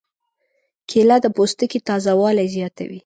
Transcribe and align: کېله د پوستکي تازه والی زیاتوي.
کېله 0.89 1.17
د 1.21 1.25
پوستکي 1.35 1.79
تازه 1.87 2.13
والی 2.19 2.47
زیاتوي. 2.55 2.99